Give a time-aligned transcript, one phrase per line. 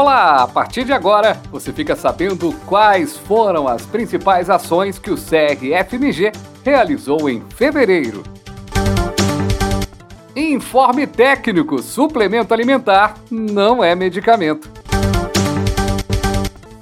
[0.00, 0.44] Olá!
[0.44, 6.32] A partir de agora, você fica sabendo quais foram as principais ações que o CRFMG
[6.64, 8.22] realizou em fevereiro.
[10.34, 14.70] Informe técnico: suplemento alimentar não é medicamento.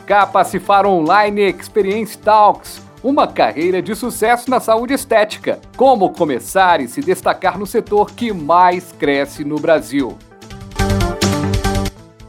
[0.07, 5.59] Capacifar Online Experience Talks uma carreira de sucesso na saúde estética.
[5.77, 10.17] Como começar e se destacar no setor que mais cresce no Brasil.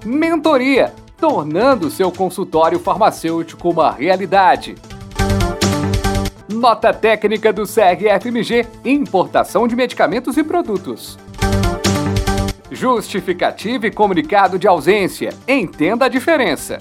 [0.06, 4.76] Mentoria tornando seu consultório farmacêutico uma realidade.
[6.48, 11.20] Nota técnica do CRFMG: importação de medicamentos e produtos.
[12.72, 15.34] Justificativa e comunicado de ausência.
[15.46, 16.78] Entenda a diferença.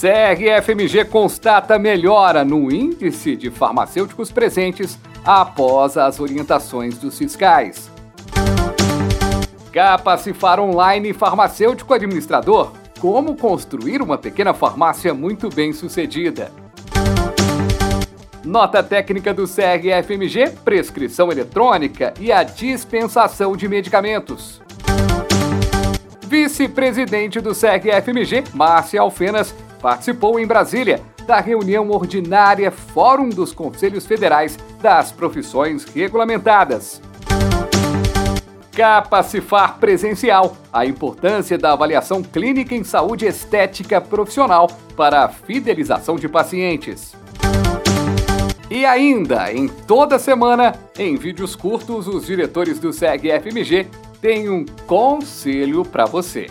[0.00, 7.90] CRFMG constata melhora no índice de farmacêuticos presentes após as orientações dos fiscais.
[9.78, 12.72] Capacifar online farmacêutico administrador.
[12.98, 16.50] Como construir uma pequena farmácia muito bem sucedida.
[18.44, 24.60] Nota técnica do CRFMG: prescrição eletrônica e a dispensação de medicamentos.
[26.26, 34.58] Vice-presidente do CRFMG, Márcia Alfenas, participou em Brasília da reunião ordinária Fórum dos Conselhos Federais
[34.82, 37.00] das Profissões Regulamentadas.
[38.78, 46.28] Capacifar presencial a importância da avaliação clínica em saúde estética profissional para a fidelização de
[46.28, 47.12] pacientes.
[48.70, 53.88] E ainda, em toda semana, em vídeos curtos, os diretores do SEG-FMG
[54.22, 56.46] têm um conselho para você.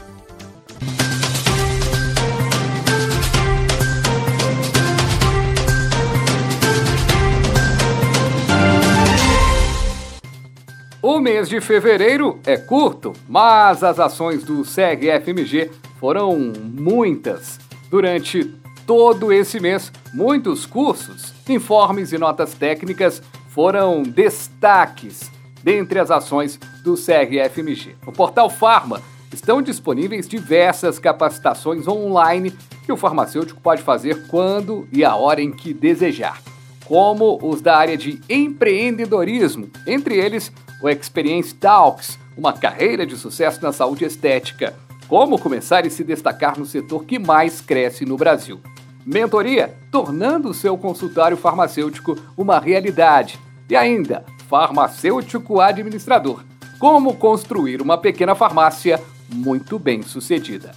[11.10, 17.58] O mês de fevereiro é curto, mas as ações do SEG-FMG foram muitas.
[17.90, 18.44] Durante
[18.86, 25.32] todo esse mês, muitos cursos, informes e notas técnicas foram destaques
[25.64, 27.96] dentre as ações do SEG-FMG.
[28.06, 29.02] No portal Farma
[29.34, 32.54] estão disponíveis diversas capacitações online
[32.86, 36.42] que o farmacêutico pode fazer quando e a hora em que desejar,
[36.84, 40.52] como os da área de empreendedorismo, entre eles
[40.82, 44.76] o Experience Talks, uma carreira de sucesso na saúde estética.
[45.08, 48.60] Como começar e se destacar no setor que mais cresce no Brasil.
[49.06, 53.40] Mentoria, tornando o seu consultório farmacêutico uma realidade.
[53.70, 56.44] E ainda, farmacêutico administrador.
[56.78, 60.74] Como construir uma pequena farmácia muito bem sucedida.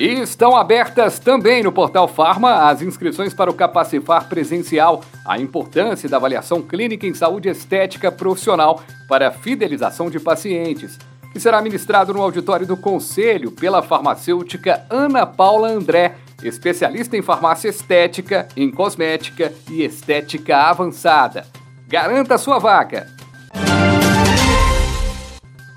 [0.00, 6.08] E estão abertas também no Portal Farma as inscrições para o Capacifar Presencial, a importância
[6.08, 10.96] da avaliação clínica em saúde estética profissional para a fidelização de pacientes,
[11.32, 17.68] que será ministrado no auditório do Conselho pela farmacêutica Ana Paula André, especialista em farmácia
[17.68, 21.44] estética, em cosmética e estética avançada.
[21.88, 23.17] Garanta sua vaga!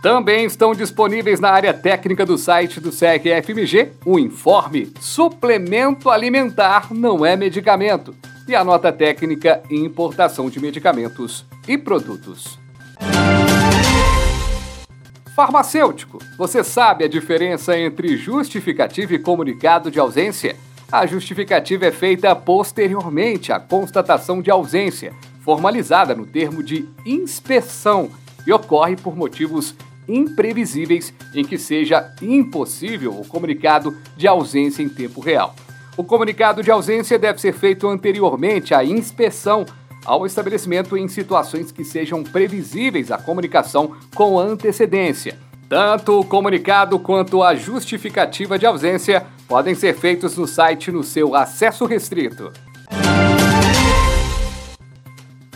[0.02, 7.24] Também estão disponíveis na área técnica do site do SEC-FMG o informe Suplemento Alimentar não
[7.24, 8.16] é medicamento
[8.48, 12.58] e a nota técnica Importação de medicamentos e produtos.
[15.36, 20.56] Farmacêutico, você sabe a diferença entre justificativa e comunicado de ausência?
[20.92, 28.10] A justificativa é feita posteriormente à constatação de ausência, formalizada no termo de inspeção,
[28.46, 29.76] e ocorre por motivos
[30.16, 35.56] imprevisíveis em que seja impossível o comunicado de ausência em tempo real.
[35.98, 39.66] O comunicado de ausência deve ser feito anteriormente à inspeção
[40.06, 45.38] ao estabelecimento em situações que sejam previsíveis a comunicação com antecedência.
[45.70, 51.36] Tanto o comunicado quanto a justificativa de ausência podem ser feitos no site no seu
[51.36, 52.52] acesso restrito.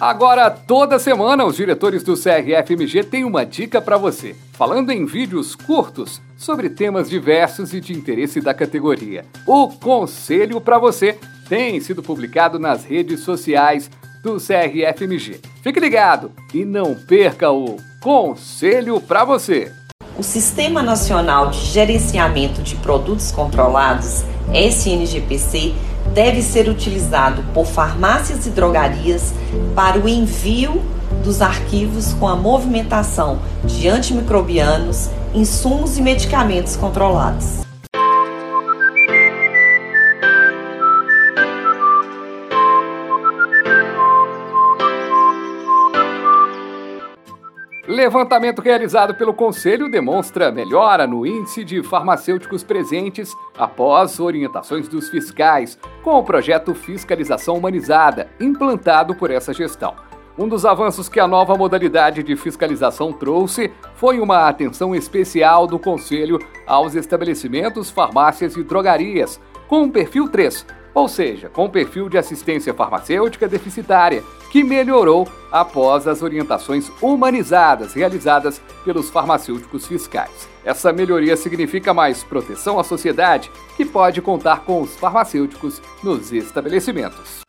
[0.07, 5.55] Agora, toda semana, os diretores do CRFMG têm uma dica para você, falando em vídeos
[5.55, 9.25] curtos sobre temas diversos e de interesse da categoria.
[9.47, 11.17] O Conselho para você
[11.49, 13.89] tem sido publicado nas redes sociais
[14.21, 15.41] do CRFMG.
[15.63, 19.71] Fique ligado e não perca o Conselho para você.
[20.19, 25.73] O Sistema Nacional de Gerenciamento de Produtos Controlados, SNGPC,
[26.15, 29.33] deve ser utilizado por farmácias e drogarias
[29.75, 30.81] para o envio
[31.21, 37.64] dos arquivos com a movimentação de antimicrobianos, insumos e medicamentos controlados.
[48.05, 55.75] Levantamento realizado pelo Conselho demonstra melhora no índice de farmacêuticos presentes após orientações dos fiscais,
[56.03, 59.95] com o projeto Fiscalização Humanizada, implantado por essa gestão.
[60.37, 65.79] Um dos avanços que a nova modalidade de fiscalização trouxe foi uma atenção especial do
[65.79, 66.37] Conselho
[66.67, 70.63] aos estabelecimentos, farmácias e drogarias, com um perfil 3,
[70.95, 78.61] ou seja, com perfil de assistência farmacêutica deficitária, que melhorou após as orientações humanizadas realizadas
[78.85, 80.47] pelos farmacêuticos fiscais.
[80.63, 87.41] Essa melhoria significa mais proteção à sociedade, que pode contar com os farmacêuticos nos estabelecimentos.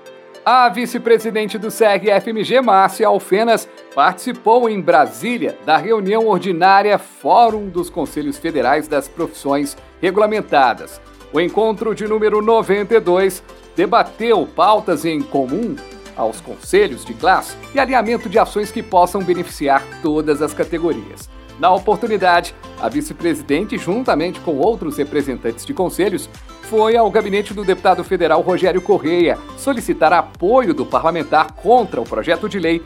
[0.44, 8.38] A vice-presidente do CRFMG, Márcia Alfenas, participou em Brasília da reunião ordinária Fórum dos Conselhos
[8.38, 11.00] Federais das Profissões Regulamentadas.
[11.36, 13.42] O encontro de número 92
[13.76, 15.76] debateu pautas em comum
[16.16, 21.28] aos conselhos de classe e alinhamento de ações que possam beneficiar todas as categorias.
[21.60, 26.26] Na oportunidade, a vice-presidente, juntamente com outros representantes de conselhos,
[26.70, 32.48] foi ao gabinete do deputado federal Rogério Correia solicitar apoio do parlamentar contra o projeto
[32.48, 32.82] de lei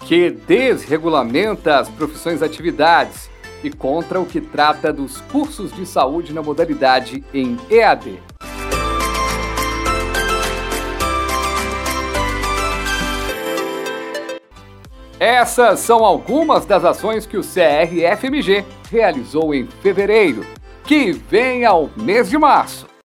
[0.00, 3.30] que desregulamenta as profissões atividades
[3.62, 8.20] e contra o que trata dos cursos de saúde na modalidade em EAD.
[15.20, 20.46] Essas são algumas das ações que o CRFMG realizou em fevereiro,
[20.84, 22.97] que vem ao mês de março.